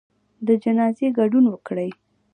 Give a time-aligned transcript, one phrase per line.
[0.47, 1.89] د جنازې ګډون وکړئ